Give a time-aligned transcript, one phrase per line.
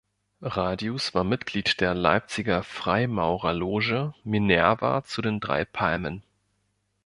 [0.41, 6.23] Radius war Mitglied der Leipziger Freimaurerloge "Minerva zu den drei Palmen".